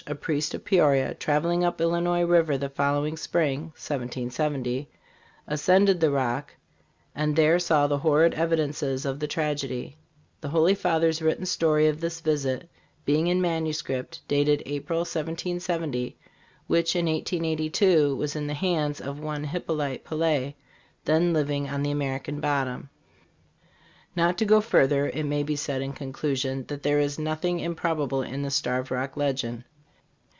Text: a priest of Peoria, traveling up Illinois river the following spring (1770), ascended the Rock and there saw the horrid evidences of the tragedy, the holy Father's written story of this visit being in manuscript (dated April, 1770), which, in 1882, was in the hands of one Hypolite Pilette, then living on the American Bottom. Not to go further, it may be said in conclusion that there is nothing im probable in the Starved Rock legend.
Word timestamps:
a 0.07 0.15
priest 0.15 0.55
of 0.55 0.65
Peoria, 0.65 1.13
traveling 1.13 1.63
up 1.63 1.79
Illinois 1.79 2.23
river 2.23 2.57
the 2.57 2.67
following 2.69 3.15
spring 3.15 3.65
(1770), 3.77 4.89
ascended 5.47 5.99
the 5.99 6.09
Rock 6.09 6.55
and 7.13 7.35
there 7.35 7.59
saw 7.59 7.85
the 7.85 7.99
horrid 7.99 8.33
evidences 8.33 9.05
of 9.05 9.19
the 9.19 9.27
tragedy, 9.27 9.95
the 10.41 10.49
holy 10.49 10.73
Father's 10.73 11.21
written 11.21 11.45
story 11.45 11.85
of 11.87 12.01
this 12.01 12.19
visit 12.19 12.67
being 13.05 13.27
in 13.27 13.39
manuscript 13.39 14.21
(dated 14.27 14.63
April, 14.65 15.01
1770), 15.01 16.17
which, 16.65 16.95
in 16.95 17.05
1882, 17.05 18.15
was 18.15 18.35
in 18.35 18.47
the 18.47 18.55
hands 18.55 18.99
of 18.99 19.19
one 19.19 19.43
Hypolite 19.43 20.03
Pilette, 20.03 20.55
then 21.05 21.31
living 21.31 21.69
on 21.69 21.83
the 21.83 21.91
American 21.91 22.39
Bottom. 22.39 22.89
Not 24.15 24.39
to 24.39 24.45
go 24.45 24.61
further, 24.61 25.09
it 25.09 25.25
may 25.27 25.43
be 25.43 25.55
said 25.55 25.83
in 25.83 25.93
conclusion 25.93 26.65
that 26.69 26.81
there 26.81 26.99
is 26.99 27.19
nothing 27.19 27.59
im 27.59 27.75
probable 27.75 28.23
in 28.23 28.41
the 28.41 28.49
Starved 28.51 28.89
Rock 28.89 29.15
legend. 29.15 29.63